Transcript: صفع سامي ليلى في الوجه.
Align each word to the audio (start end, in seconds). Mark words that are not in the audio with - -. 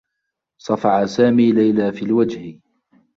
صفع 0.61 1.05
سامي 1.05 1.51
ليلى 1.51 1.91
في 1.91 2.05
الوجه. 2.05 2.59